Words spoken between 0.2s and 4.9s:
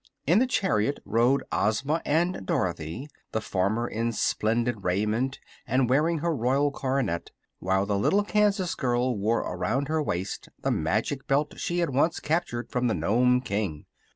In the chariot rode Ozma and Dorothy, the former in splendid